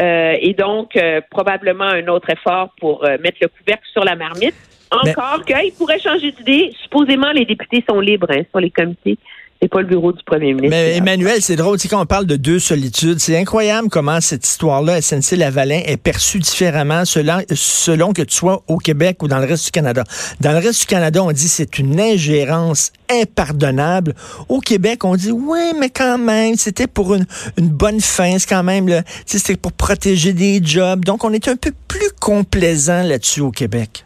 Euh, 0.00 0.34
et 0.40 0.54
donc, 0.54 0.98
probablement 1.30 1.84
un 1.84 2.06
autre 2.08 2.30
effort 2.30 2.70
pour 2.80 3.02
mettre 3.20 3.38
le 3.40 3.48
couvercle 3.48 3.86
sur 3.92 4.04
la 4.04 4.16
marmite. 4.16 4.54
Encore 4.90 5.44
qu'il 5.44 5.72
pourrait 5.76 5.98
changer 5.98 6.32
d'idée. 6.32 6.72
Supposément, 6.82 7.32
les 7.32 7.44
députés 7.44 7.84
sont 7.88 8.00
libres 8.00 8.28
hein, 8.30 8.42
sur 8.50 8.60
les 8.60 8.70
comités 8.70 9.18
c'est 9.60 9.68
pas 9.68 9.80
le 9.80 9.86
bureau 9.86 10.12
du 10.12 10.22
premier 10.24 10.52
ministre. 10.52 10.70
Mais 10.70 10.96
Emmanuel, 10.96 11.40
c'est 11.40 11.56
drôle, 11.56 11.78
quand 11.88 12.02
on 12.02 12.06
parle 12.06 12.26
de 12.26 12.36
deux 12.36 12.58
solitudes, 12.58 13.18
c'est 13.20 13.36
incroyable 13.36 13.88
comment 13.88 14.20
cette 14.20 14.46
histoire-là, 14.46 15.00
SNC-Lavalin, 15.00 15.82
est 15.86 15.96
perçue 15.96 16.38
différemment 16.38 17.04
selon, 17.04 17.40
selon 17.52 18.12
que 18.12 18.22
tu 18.22 18.34
sois 18.34 18.62
au 18.68 18.78
Québec 18.78 19.22
ou 19.22 19.28
dans 19.28 19.38
le 19.38 19.46
reste 19.46 19.66
du 19.66 19.70
Canada. 19.70 20.04
Dans 20.40 20.52
le 20.52 20.58
reste 20.58 20.80
du 20.80 20.86
Canada, 20.86 21.22
on 21.22 21.32
dit 21.32 21.48
c'est 21.48 21.78
une 21.78 22.00
ingérence 22.00 22.92
impardonnable. 23.10 24.14
Au 24.48 24.60
Québec, 24.60 25.04
on 25.04 25.16
dit 25.16 25.32
oui, 25.32 25.72
mais 25.78 25.90
quand 25.90 26.18
même, 26.18 26.56
c'était 26.56 26.86
pour 26.86 27.14
une, 27.14 27.26
une 27.56 27.68
bonne 27.68 28.00
fin, 28.00 28.38
c'est 28.38 28.48
quand 28.48 28.64
même, 28.64 29.02
c'était 29.24 29.56
pour 29.56 29.72
protéger 29.72 30.32
des 30.32 30.60
jobs. 30.62 31.04
Donc, 31.04 31.24
on 31.24 31.32
est 31.32 31.48
un 31.48 31.56
peu 31.56 31.72
plus 31.88 32.10
complaisant 32.20 33.02
là-dessus 33.02 33.40
au 33.40 33.50
Québec. 33.50 34.05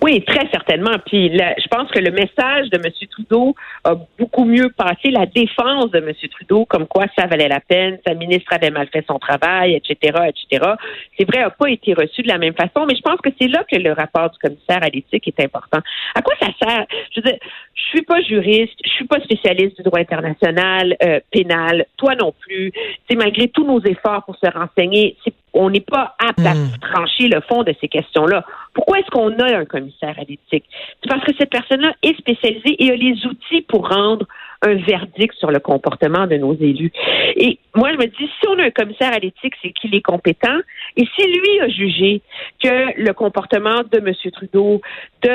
Oui, 0.00 0.24
très 0.24 0.48
certainement. 0.50 0.96
Puis 1.06 1.30
je 1.30 1.68
pense 1.68 1.90
que 1.90 2.00
le 2.00 2.10
message 2.10 2.70
de 2.70 2.76
M. 2.76 2.92
Trudeau 3.10 3.54
a 3.84 3.94
beaucoup 4.18 4.44
mieux 4.44 4.70
passé. 4.70 5.10
La 5.10 5.26
défense 5.26 5.90
de 5.90 5.98
M. 5.98 6.12
Trudeau, 6.30 6.64
comme 6.64 6.86
quoi 6.86 7.04
ça 7.16 7.26
valait 7.26 7.48
la 7.48 7.60
peine, 7.60 7.98
sa 8.06 8.14
ministre 8.14 8.52
avait 8.52 8.70
mal 8.70 8.88
fait 8.92 9.04
son 9.06 9.18
travail, 9.18 9.74
etc., 9.74 10.18
etc. 10.28 10.72
C'est 11.18 11.24
vrai, 11.24 11.40
n'a 11.42 11.50
pas 11.50 11.70
été 11.70 11.94
reçu 11.94 12.22
de 12.22 12.28
la 12.28 12.38
même 12.38 12.54
façon, 12.54 12.86
mais 12.86 12.96
je 12.96 13.02
pense 13.02 13.20
que 13.20 13.30
c'est 13.40 13.48
là 13.48 13.64
que 13.70 13.76
le 13.76 13.92
rapport 13.92 14.30
du 14.30 14.38
commissaire 14.38 14.82
à 14.82 14.88
l'éthique 14.88 15.28
est 15.28 15.40
important. 15.40 15.78
À 16.14 16.22
quoi 16.22 16.34
ça 16.40 16.48
sert? 16.60 16.86
Je 17.14 17.20
veux 17.20 17.30
dire, 17.30 17.38
je 17.74 17.82
suis 17.82 18.02
pas 18.02 18.20
juriste, 18.22 18.74
je 18.84 18.90
suis 18.90 19.06
pas 19.06 19.20
spécialiste 19.20 19.76
du 19.76 19.82
droit 19.82 20.00
international, 20.00 20.96
euh, 21.04 21.20
pénal, 21.30 21.86
toi 21.96 22.14
non 22.16 22.32
plus. 22.40 22.72
C'est 23.08 23.16
malgré 23.16 23.48
tous 23.48 23.64
nos 23.64 23.80
efforts 23.80 24.24
pour 24.24 24.36
se 24.36 24.50
renseigner, 24.50 25.16
on 25.54 25.70
n'est 25.70 25.80
pas 25.80 26.14
apte 26.18 26.44
à 26.44 26.54
hmm. 26.54 26.70
trancher 26.80 27.28
le 27.28 27.40
fond 27.42 27.62
de 27.62 27.74
ces 27.80 27.88
questions-là. 27.88 28.44
Pourquoi 28.74 28.98
est-ce 28.98 29.10
qu'on 29.10 29.38
a 29.38 29.58
un 29.58 29.64
commissaire 29.64 30.14
à 30.18 30.22
l'éthique? 30.22 30.64
C'est 31.02 31.08
parce 31.08 31.24
que 31.24 31.32
cette 31.38 31.50
personne-là 31.50 31.92
est 32.02 32.16
spécialisée 32.18 32.82
et 32.82 32.90
a 32.90 32.96
les 32.96 33.26
outils 33.26 33.62
pour 33.62 33.88
rendre 33.88 34.26
un 34.62 34.74
verdict 34.74 35.34
sur 35.34 35.50
le 35.50 35.58
comportement 35.58 36.26
de 36.26 36.36
nos 36.36 36.54
élus. 36.54 36.92
Et 37.36 37.58
moi, 37.74 37.90
je 37.92 37.98
me 37.98 38.06
dis, 38.06 38.30
si 38.40 38.48
on 38.48 38.58
a 38.58 38.64
un 38.64 38.70
commissaire 38.70 39.12
à 39.12 39.18
l'éthique, 39.18 39.54
c'est 39.60 39.72
qu'il 39.72 39.94
est 39.94 40.02
compétent, 40.02 40.58
Et 40.96 41.06
si 41.16 41.26
lui 41.26 41.60
a 41.60 41.68
jugé 41.68 42.22
que 42.62 43.00
le 43.00 43.12
comportement 43.12 43.82
de 43.90 43.98
M. 43.98 44.12
Trudeau, 44.32 44.80
de, 45.22 45.28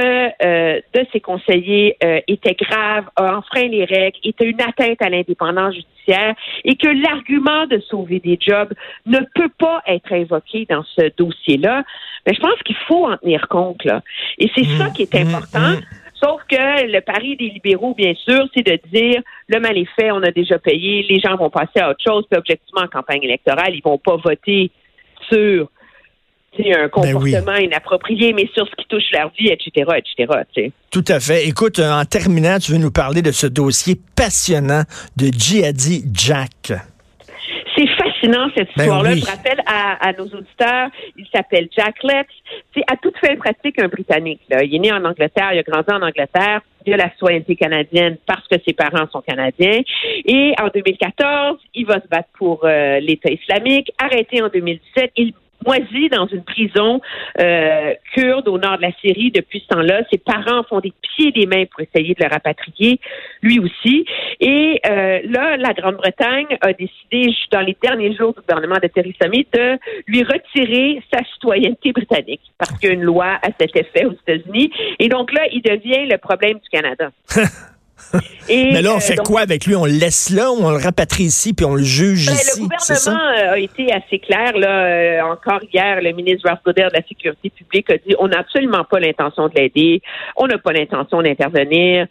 euh, 0.46 0.82
de 0.94 1.06
ses 1.12 1.20
conseillers 1.20 1.98
euh, 2.04 2.20
était 2.28 2.56
grave, 2.56 3.06
a 3.16 3.38
enfreint 3.38 3.68
les 3.68 3.86
règles, 3.86 4.18
était 4.24 4.46
une 4.46 4.62
atteinte 4.62 5.02
à 5.02 5.10
l'indépendance 5.10 5.76
judiciaire 5.76 6.36
et 6.64 6.76
que 6.76 6.88
l'argument 6.88 7.66
de 7.68 7.80
sauver 7.80 8.20
des 8.20 8.38
jobs 8.40 8.74
ne 9.06 9.20
peut 9.36 9.52
pas 9.58 9.82
être 9.88 10.12
invoqué 10.14 10.66
dans 10.70 10.84
ce 10.96 11.10
dossier-là, 11.18 11.84
mais 12.26 12.34
ben, 12.34 12.36
je 12.36 12.40
pense 12.42 12.64
qu'il 12.64 12.76
faut 12.88 13.08
en 13.08 13.18
tenir 13.18 13.48
compte. 13.48 13.84
Là. 13.86 14.02
Et 14.38 14.50
c'est 14.56 14.66
ça 14.66 14.90
mmh, 14.90 14.94
qui 14.94 15.04
est 15.04 15.14
mmh, 15.14 15.28
important. 15.28 15.72
Mmh. 15.72 15.82
Sauf 16.22 16.42
que 16.50 16.92
le 16.92 17.00
pari 17.02 17.38
des 17.38 17.50
libéraux, 17.50 17.94
bien 17.94 18.14
sûr, 18.16 18.48
c'est 18.56 18.66
de 18.66 18.80
dire 18.92 19.22
le 19.48 19.60
mal 19.60 19.78
est 19.78 19.90
fait, 19.96 20.12
on 20.12 20.24
a 20.24 20.32
déjà 20.32 20.58
payé, 20.58 21.06
les 21.08 21.20
gens 21.20 21.36
vont 21.36 21.52
passer 21.52 21.80
à 21.80 21.92
autre 21.92 22.04
chose, 22.06 22.26
puis 22.30 22.40
objectivement, 22.40 22.82
en 22.82 22.88
campagne 22.88 23.24
électorale, 23.24 23.76
ils 23.76 23.84
vont 23.84 24.00
pas 24.00 24.16
voter 24.16 24.72
sur 25.29 25.69
un 26.60 26.84
ben 26.84 26.89
comportement 26.89 27.55
inapproprié, 27.55 28.34
mais 28.34 28.50
sur 28.53 28.67
ce 28.67 28.75
qui 28.75 28.88
touche 28.88 29.12
leur 29.12 29.31
vie, 29.38 29.50
etc., 29.50 29.91
etc. 29.98 30.72
Tout 30.91 31.05
à 31.07 31.19
fait. 31.19 31.48
Écoute, 31.48 31.79
en 31.79 32.03
terminant, 32.05 32.57
tu 32.60 32.72
veux 32.72 32.77
nous 32.77 32.91
parler 32.91 33.22
de 33.22 33.31
ce 33.31 33.48
dossier 33.48 34.00
passionnant 34.15 34.84
de 35.15 35.27
Djihadi 35.27 36.05
Jack. 36.13 36.74
Fascinant 38.19 38.50
cette 38.55 38.69
ben 38.75 38.83
histoire-là. 38.83 39.15
Je 39.15 39.25
rappelle 39.25 39.62
à, 39.65 40.12
nos 40.17 40.25
auditeurs, 40.25 40.89
il 41.17 41.25
s'appelle 41.33 41.67
Jack 41.75 42.03
Letts. 42.03 42.27
C'est 42.74 42.83
à 42.91 42.95
toute 42.97 43.17
fin 43.17 43.36
pratique 43.36 43.79
un 43.79 43.88
Britannique. 43.88 44.41
Il 44.50 44.75
est 44.75 44.79
né 44.79 44.91
en 44.91 45.03
Angleterre, 45.03 45.53
il 45.53 45.59
a 45.59 45.63
grandi 45.63 45.91
en 45.91 46.01
Angleterre. 46.01 46.62
Il 46.86 46.93
a 46.93 46.97
la 46.97 47.12
citoyenneté 47.12 47.57
canadienne 47.57 48.17
parce 48.25 48.47
que 48.47 48.55
ses 48.65 48.74
parents 48.74 49.07
sont 49.12 49.21
canadiens. 49.21 49.81
Et 50.25 50.53
en 50.62 50.69
2014, 50.74 51.59
il 51.75 51.86
va 51.86 51.95
se 51.95 52.07
battre 52.07 52.29
pour 52.38 52.63
euh, 52.63 53.00
l'État 53.01 53.29
islamique. 53.29 53.91
Arrêté 53.97 54.41
en 54.41 54.47
2017, 54.47 55.12
il 55.17 55.33
moisi 55.67 56.09
dans 56.09 56.27
une 56.27 56.43
prison 56.43 57.01
euh, 57.39 57.93
kurde 58.13 58.47
au 58.47 58.57
nord 58.57 58.77
de 58.77 58.83
la 58.83 58.91
Syrie 59.01 59.31
depuis 59.31 59.59
ce 59.59 59.75
temps-là. 59.75 60.01
Ses 60.12 60.17
parents 60.17 60.63
font 60.63 60.79
des 60.79 60.93
pieds 61.01 61.27
et 61.27 61.31
des 61.31 61.45
mains 61.45 61.65
pour 61.65 61.81
essayer 61.81 62.13
de 62.13 62.24
le 62.24 62.29
rapatrier, 62.29 63.00
lui 63.41 63.59
aussi. 63.59 64.05
Et 64.39 64.79
euh, 64.86 65.19
là, 65.25 65.57
la 65.57 65.74
Grande-Bretagne 65.74 66.57
a 66.62 66.74
décidé, 66.74 67.36
dans 67.51 67.62
les 67.62 67.75
derniers 67.81 68.15
jours 68.15 68.33
du 68.33 68.41
gouvernement 68.41 68.77
de 68.81 68.88
Theresa 68.88 69.27
May, 69.27 69.45
de 69.53 69.77
lui 70.07 70.24
retirer 70.24 71.01
sa 71.13 71.24
citoyenneté 71.33 71.91
britannique 71.91 72.41
parce 72.57 72.71
qu'il 72.77 72.89
y 72.89 72.91
a 72.91 72.95
une 72.95 73.03
loi 73.03 73.38
à 73.41 73.50
cet 73.59 73.75
effet 73.75 74.05
aux 74.05 74.13
États-Unis. 74.13 74.71
Et 75.00 75.09
donc 75.09 75.33
là, 75.33 75.41
il 75.51 75.62
devient 75.62 76.05
le 76.09 76.17
problème 76.17 76.59
du 76.59 76.69
Canada. 76.69 77.12
Mais 78.50 78.82
là, 78.82 78.94
on 78.94 78.98
euh, 78.98 79.00
fait 79.00 79.18
quoi 79.18 79.42
avec 79.42 79.66
lui? 79.66 79.76
On 79.76 79.86
le 79.86 79.92
laisse 79.92 80.30
là 80.30 80.52
ou 80.52 80.58
on 80.64 80.72
le 80.72 80.78
rapatrie 80.78 81.26
ici 81.26 81.54
puis 81.54 81.66
on 81.66 81.76
le 81.76 81.84
juge 81.84 82.28
ben, 82.28 82.34
ici? 82.34 82.62
Le 82.62 82.68
gouvernement 82.68 83.30
euh, 83.30 83.54
a 83.54 83.60
été 83.60 83.92
assez 83.92 84.20
clair. 84.20 84.58
Là, 84.58 84.70
euh, 84.70 85.22
encore 85.22 85.60
hier, 85.74 86.02
le 86.02 86.12
ministre 86.14 86.48
Ralph 86.48 86.62
Goddard 86.66 86.90
de 86.90 86.96
la 86.96 87.08
Sécurité 87.08 87.50
publique 87.50 87.90
a 87.92 87.98
dit 87.98 88.16
on 88.20 88.28
n'a 88.28 88.40
absolument 88.40 88.84
pas 88.84 89.00
l'intention 89.00 89.48
de 89.50 89.56
l'aider, 89.56 90.02
on 90.36 90.48
n'a 90.48 90.58
pas 90.58 90.72
l'intention 90.72 91.22
d'intervenir 91.22 92.08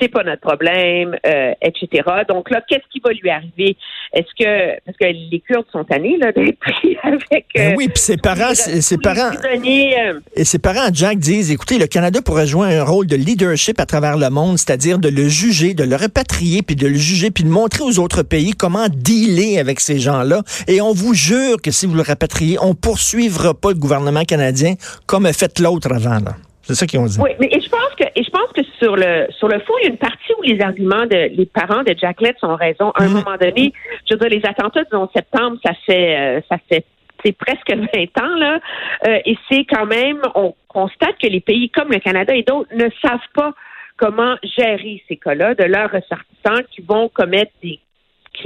c'est 0.00 0.08
pas 0.08 0.22
notre 0.22 0.40
problème, 0.40 1.16
euh, 1.26 1.52
etc. 1.62 2.02
Donc 2.28 2.50
là, 2.50 2.62
qu'est-ce 2.68 2.86
qui 2.90 3.00
va 3.00 3.10
lui 3.12 3.30
arriver? 3.30 3.76
Est-ce 4.12 4.28
que 4.38 4.80
parce 4.84 4.96
que 4.96 5.06
les 5.06 5.40
Kurdes 5.40 5.66
sont 5.72 5.84
tannés 5.84 6.16
là 6.18 6.32
d'être 6.32 6.58
pris 6.58 6.96
avec 7.02 7.46
ben 7.54 7.74
oui, 7.76 7.88
puis 7.88 8.02
ses 8.02 8.16
parents, 8.16 8.54
ses 8.54 8.98
parents 8.98 9.30
euh, 9.32 10.20
et 10.34 10.44
ses 10.44 10.58
parents, 10.58 10.88
Jack 10.92 11.18
disent, 11.18 11.50
écoutez, 11.50 11.78
le 11.78 11.86
Canada 11.86 12.20
pourrait 12.22 12.46
jouer 12.46 12.76
un 12.76 12.84
rôle 12.84 13.06
de 13.06 13.16
leadership 13.16 13.80
à 13.80 13.86
travers 13.86 14.16
le 14.16 14.30
monde, 14.30 14.58
c'est-à-dire 14.58 14.98
de 14.98 15.08
le 15.08 15.28
juger, 15.28 15.74
de 15.74 15.84
le 15.84 15.96
repatrier, 15.96 16.62
puis 16.62 16.76
de 16.76 16.86
le 16.86 16.94
juger, 16.94 17.30
puis 17.30 17.44
de 17.44 17.48
montrer 17.48 17.82
aux 17.82 17.98
autres 17.98 18.22
pays 18.22 18.52
comment 18.52 18.88
dealer 18.88 19.58
avec 19.58 19.80
ces 19.80 19.98
gens-là. 19.98 20.42
Et 20.66 20.80
on 20.80 20.92
vous 20.92 21.14
jure 21.14 21.60
que 21.62 21.70
si 21.70 21.86
vous 21.86 21.94
le 21.94 22.02
rapatriez, 22.02 22.58
on 22.60 22.74
poursuivra 22.74 23.54
pas 23.54 23.70
le 23.70 23.78
gouvernement 23.78 24.24
canadien 24.24 24.74
comme 25.06 25.26
a 25.26 25.32
fait 25.32 25.58
l'autre 25.58 25.92
avant. 25.92 26.20
Là. 26.20 26.36
C'est 26.68 26.74
ça 26.74 26.86
qu'ils 26.86 27.00
ont 27.00 27.06
dit. 27.06 27.18
Oui, 27.18 27.30
mais 27.40 27.48
je 27.50 27.68
pense 27.70 27.94
que 27.98 28.04
et 28.14 28.22
je 28.22 28.30
pense 28.30 28.52
que 28.54 28.60
sur 28.78 28.94
le 28.94 29.26
sur 29.30 29.48
le 29.48 29.58
fond, 29.60 29.72
il 29.80 29.84
y 29.84 29.86
a 29.86 29.90
une 29.90 29.96
partie 29.96 30.32
où 30.38 30.42
les 30.42 30.60
arguments 30.60 31.06
de 31.06 31.34
les 31.34 31.46
parents 31.46 31.82
de 31.82 31.94
Jack 31.98 32.20
Letts 32.20 32.36
ont 32.42 32.56
raison. 32.56 32.90
À 32.90 33.04
un 33.04 33.08
mhm. 33.08 33.14
moment 33.14 33.36
donné, 33.40 33.72
je 34.06 34.14
veux 34.14 34.20
dire, 34.20 34.28
les 34.28 34.46
attentats 34.46 34.84
du 34.84 34.94
11 34.94 35.08
septembre, 35.14 35.56
ça 35.64 35.72
fait 35.86 36.18
euh, 36.18 36.40
ça 36.46 36.58
fait 36.68 36.84
c'est 37.24 37.32
presque 37.32 37.70
20 37.74 38.22
ans 38.22 38.36
là, 38.36 38.60
euh, 39.06 39.18
et 39.24 39.38
c'est 39.50 39.64
quand 39.64 39.86
même 39.86 40.20
on 40.34 40.54
constate 40.68 41.16
que 41.18 41.26
les 41.26 41.40
pays 41.40 41.70
comme 41.70 41.88
le 41.90 42.00
Canada 42.00 42.34
et 42.34 42.42
d'autres 42.42 42.68
ne 42.74 42.88
savent 43.00 43.18
pas 43.34 43.54
comment 43.96 44.36
gérer 44.42 45.02
ces 45.08 45.16
cas-là 45.16 45.54
de 45.54 45.64
leurs 45.64 45.90
ressortissants 45.90 46.62
qui 46.70 46.82
vont 46.82 47.08
commettre 47.08 47.52
des 47.62 47.80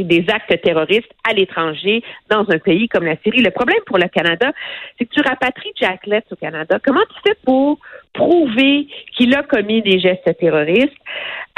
des 0.00 0.24
actes 0.28 0.60
terroristes 0.62 1.10
à 1.28 1.32
l'étranger 1.32 2.02
dans 2.30 2.44
un 2.48 2.58
pays 2.58 2.88
comme 2.88 3.04
la 3.04 3.16
Syrie. 3.22 3.42
Le 3.42 3.50
problème 3.50 3.78
pour 3.86 3.98
le 3.98 4.08
Canada, 4.08 4.52
c'est 4.98 5.04
que 5.04 5.14
tu 5.14 5.20
rapatries 5.20 5.72
Jack 5.80 6.06
Letts 6.06 6.24
au 6.30 6.36
Canada. 6.36 6.78
Comment 6.84 7.00
tu 7.00 7.20
fais 7.26 7.36
pour 7.44 7.78
prouver 8.12 8.86
qu'il 9.16 9.34
a 9.34 9.42
commis 9.42 9.82
des 9.82 9.98
gestes 9.98 10.36
terroristes 10.38 10.92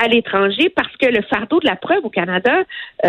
à 0.03 0.09
l'étranger? 0.09 0.71
Parce 0.75 0.95
que 0.97 1.07
le 1.07 1.23
fardeau 1.23 1.61
de 1.61 1.67
la 1.67 1.77
preuve 1.77 2.05
au 2.05 2.11
Canada 2.11 2.63
euh, 3.05 3.09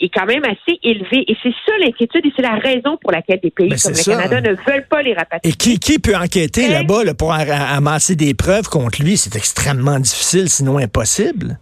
est 0.00 0.14
quand 0.14 0.26
même 0.26 0.44
assez 0.44 0.78
élevé. 0.82 1.24
Et 1.28 1.36
c'est 1.42 1.54
ça 1.66 1.72
l'inquiétude 1.80 2.26
et 2.26 2.32
c'est 2.34 2.42
la 2.42 2.56
raison 2.56 2.96
pour 3.00 3.12
laquelle 3.12 3.40
des 3.40 3.50
pays 3.50 3.68
ben, 3.68 3.78
comme 3.82 3.92
le 3.92 4.04
Canada 4.04 4.40
ne 4.40 4.54
veulent 4.66 4.86
pas 4.88 5.02
les 5.02 5.14
rapatrier. 5.14 5.52
Et 5.52 5.56
qui, 5.56 5.78
qui 5.78 5.98
peut 5.98 6.16
enquêter 6.16 6.68
là-bas 6.68 7.14
pour 7.18 7.32
amasser 7.32 8.16
des 8.16 8.34
preuves 8.34 8.68
contre 8.68 9.02
lui? 9.02 9.16
C'est 9.16 9.36
extrêmement 9.36 9.98
difficile, 9.98 10.48
sinon 10.48 10.78
impossible 10.78 11.58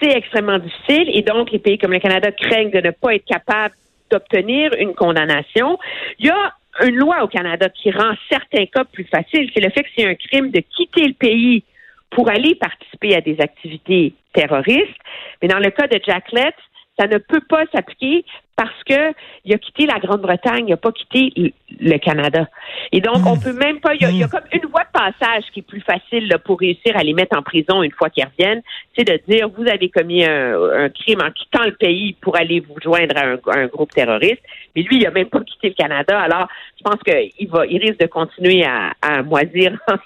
c'est 0.00 0.16
extrêmement 0.16 0.58
difficile 0.58 1.10
et 1.12 1.22
donc 1.22 1.50
les 1.50 1.58
pays 1.58 1.78
comme 1.78 1.92
le 1.92 1.98
Canada 1.98 2.30
craignent 2.32 2.70
de 2.70 2.80
ne 2.80 2.90
pas 2.90 3.14
être 3.14 3.24
capables 3.24 3.74
d'obtenir 4.10 4.72
une 4.78 4.94
condamnation. 4.94 5.78
Il 6.18 6.26
y 6.26 6.30
a 6.30 6.54
une 6.82 6.96
loi 6.96 7.22
au 7.22 7.28
Canada 7.28 7.68
qui 7.68 7.90
rend 7.90 8.14
certains 8.30 8.66
cas 8.66 8.84
plus 8.84 9.04
faciles, 9.04 9.50
c'est 9.54 9.60
le 9.60 9.70
fait 9.70 9.82
que 9.82 9.88
c'est 9.96 10.06
un 10.06 10.14
crime 10.14 10.50
de 10.50 10.60
quitter 10.60 11.06
le 11.06 11.14
pays 11.14 11.64
pour 12.10 12.28
aller 12.28 12.54
participer 12.54 13.14
à 13.14 13.20
des 13.20 13.40
activités 13.40 14.14
terroristes. 14.32 14.98
Mais 15.40 15.48
dans 15.48 15.58
le 15.58 15.70
cas 15.70 15.86
de 15.86 15.96
Letts, 15.96 16.54
ça 16.98 17.06
ne 17.06 17.18
peut 17.18 17.42
pas 17.48 17.64
s'appliquer 17.72 18.24
parce 18.60 18.84
que 18.84 19.14
il 19.46 19.54
a 19.54 19.58
quitté 19.58 19.86
la 19.86 19.98
Grande-Bretagne, 19.98 20.66
il 20.66 20.70
n'a 20.72 20.76
pas 20.76 20.92
quitté 20.92 21.54
le 21.80 21.96
Canada. 21.96 22.46
Et 22.92 23.00
donc, 23.00 23.24
on 23.24 23.36
hmm. 23.36 23.40
peut 23.40 23.52
même 23.54 23.80
pas. 23.80 23.94
Il 23.94 24.02
y, 24.02 24.22
a, 24.22 24.26
hmm. 24.26 24.28
comme 24.28 24.44
une 24.52 24.68
voie 24.68 24.82
de 24.82 24.92
passage 24.92 25.44
qui 25.54 25.60
est 25.60 25.66
plus 25.66 25.80
facile 25.80 26.36
pour 26.44 26.60
réussir 26.60 26.94
à 26.94 27.02
les 27.02 27.14
mettre 27.14 27.38
en 27.38 27.42
prison 27.42 27.82
une 27.82 27.90
fois 27.92 28.10
qu'ils 28.10 28.26
reviennent, 28.26 28.60
c'est 28.94 29.04
de 29.04 29.18
dire 29.26 29.48
vous 29.48 29.66
avez 29.66 29.88
commis 29.88 30.26
un, 30.26 30.90
crime 30.90 31.20
en 31.22 31.30
quittant 31.30 31.64
le 31.64 31.72
pays 31.72 32.14
pour 32.20 32.36
aller 32.36 32.60
vous 32.60 32.74
joindre 32.82 33.16
à 33.16 33.58
un, 33.58 33.66
groupe 33.68 33.92
terroriste. 33.92 34.42
Mais 34.76 34.82
lui, 34.82 34.98
il 34.98 35.06
a 35.06 35.10
même 35.10 35.30
pas 35.30 35.40
quitté 35.40 35.68
le 35.68 35.74
Canada. 35.74 36.20
Alors, 36.20 36.46
je 36.76 36.82
pense 36.82 37.00
qu'il 37.02 37.48
va, 37.48 37.64
il 37.64 37.78
risque 37.78 37.98
de 37.98 38.06
continuer 38.06 38.62
à, 38.64 38.92
à 39.00 39.22
moisir 39.22 39.72
en 39.88 39.96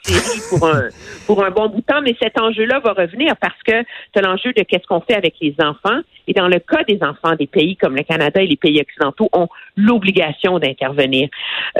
pour 0.48 0.68
un 0.68 0.88
pour 1.26 1.44
un 1.44 1.50
bon 1.50 1.68
bout 1.70 1.80
de 1.80 1.86
temps. 1.86 2.02
Mais 2.02 2.14
cet 2.22 2.40
enjeu-là 2.40 2.78
va 2.78 2.92
revenir 2.92 3.34
parce 3.40 3.60
que 3.66 3.84
c'est 4.14 4.22
l'enjeu 4.22 4.52
de 4.52 4.62
qu'est-ce 4.62 4.86
qu'on 4.86 5.00
fait 5.00 5.16
avec 5.16 5.34
les 5.40 5.56
enfants. 5.58 6.02
Et 6.28 6.32
dans 6.32 6.48
le 6.48 6.60
cas 6.60 6.84
des 6.84 7.02
enfants 7.02 7.34
des 7.34 7.46
pays 7.46 7.76
comme 7.76 7.96
le 7.96 8.02
Canada 8.02 8.43
et 8.44 8.46
les 8.46 8.56
pays 8.56 8.80
occidentaux 8.80 9.28
ont 9.32 9.48
l'obligation 9.76 10.58
d'intervenir 10.58 11.28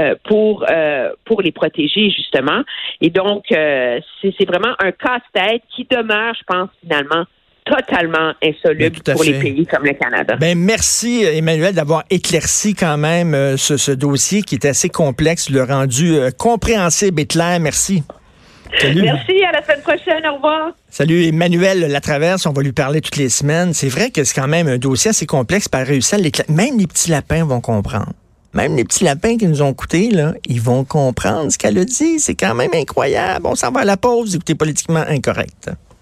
euh, 0.01 0.15
pour 0.25 0.65
euh, 0.71 1.11
pour 1.25 1.43
les 1.43 1.53
protéger 1.53 2.11
justement. 2.11 2.63
Et 3.01 3.11
donc 3.11 3.45
euh, 3.53 4.01
c'est 4.23 4.47
vraiment 4.47 4.75
un 4.81 4.93
casse-tête 4.93 5.63
qui 5.75 5.87
demeure, 5.89 6.35
je 6.35 6.45
pense 6.47 6.69
finalement 6.83 7.25
totalement 7.65 8.35
insoluble 8.43 8.99
ben, 9.07 9.15
pour 9.15 9.25
les 9.25 9.41
pays 9.41 9.67
comme 9.67 9.85
le 9.85 9.95
Canada. 9.95 10.37
Ben 10.37 10.59
merci 10.59 11.25
Emmanuel 11.25 11.75
d'avoir 11.75 12.05
éclairci 12.11 12.75
quand 12.75 12.99
même 12.99 13.57
ce, 13.57 13.79
ce, 13.79 13.91
dossier 13.91 14.43
qui 14.43 14.57
est 14.57 14.67
assez 14.67 14.91
complexe, 14.91 15.49
le 15.49 15.63
rendu 15.63 16.19
compréhensible 16.39 17.23
et 17.23 17.27
clair. 17.27 17.59
Merci. 17.61 18.03
Merci, 18.83 19.45
à 19.45 19.53
la 19.53 19.63
semaine 19.63 19.81
prochaine, 19.83 20.27
au 20.27 20.35
revoir. 20.37 20.73
Salut 20.91 21.25
Emmanuel 21.25 21.81
Latraverse, 21.91 22.47
on 22.47 22.53
va 22.53 22.63
lui 22.63 22.73
parler 22.73 23.01
toutes 23.01 23.17
les 23.17 23.29
semaines. 23.29 23.73
C'est 23.73 23.89
vrai 23.89 24.11
que 24.11 24.25
c'est 24.25 24.35
quand 24.35 24.49
même 24.49 24.69
un 24.69 24.79
dossier 24.79 25.11
assez 25.11 25.27
complexe 25.27 25.69
par 25.69 25.87
réussir 25.87 26.19
à 26.19 26.53
Même 26.53 26.79
les 26.79 26.87
petits 26.87 27.11
lapins 27.11 27.45
vont 27.45 27.61
comprendre. 27.61 28.13
Même 28.53 28.77
les 28.77 28.85
petits 28.85 29.05
lapins 29.05 29.37
qui 29.37 29.49
nous 29.49 29.63
ont 29.63 29.75
coûté, 29.75 30.11
là, 30.11 30.35
ils 30.47 30.61
vont 30.61 30.85
comprendre 30.85 31.51
ce 31.51 31.59
qu'elle 31.59 31.77
a 31.77 31.85
dit. 31.85 32.21
C'est 32.21 32.37
quand 32.37 32.55
même 32.55 32.71
incroyable. 32.73 33.47
On 33.47 33.57
s'en 33.57 33.73
va 33.73 33.81
à 33.81 33.85
la 33.85 33.97
pause, 33.97 34.37
écoutez 34.37 34.55
politiquement 34.55 35.05
incorrect. 35.09 35.71